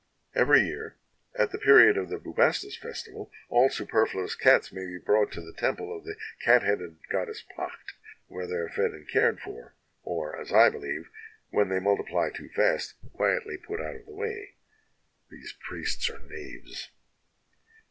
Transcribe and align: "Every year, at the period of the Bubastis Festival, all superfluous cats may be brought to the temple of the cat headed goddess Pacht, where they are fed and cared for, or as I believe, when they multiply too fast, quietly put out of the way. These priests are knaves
"Every 0.33 0.61
year, 0.61 0.95
at 1.35 1.51
the 1.51 1.59
period 1.59 1.95
of 1.95 2.09
the 2.09 2.17
Bubastis 2.17 2.75
Festival, 2.75 3.31
all 3.49 3.69
superfluous 3.69 4.33
cats 4.33 4.73
may 4.73 4.87
be 4.87 4.97
brought 4.97 5.31
to 5.33 5.41
the 5.41 5.53
temple 5.53 5.95
of 5.95 6.05
the 6.05 6.15
cat 6.43 6.63
headed 6.63 6.97
goddess 7.11 7.43
Pacht, 7.55 7.91
where 8.25 8.47
they 8.47 8.55
are 8.55 8.69
fed 8.69 8.93
and 8.93 9.07
cared 9.07 9.39
for, 9.41 9.75
or 10.01 10.35
as 10.35 10.51
I 10.51 10.71
believe, 10.71 11.11
when 11.51 11.69
they 11.69 11.79
multiply 11.79 12.31
too 12.31 12.49
fast, 12.49 12.95
quietly 13.13 13.57
put 13.57 13.79
out 13.79 13.95
of 13.95 14.07
the 14.07 14.15
way. 14.15 14.55
These 15.29 15.53
priests 15.61 16.09
are 16.09 16.17
knaves 16.17 16.89